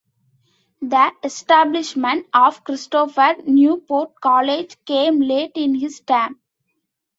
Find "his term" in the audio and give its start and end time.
5.75-6.39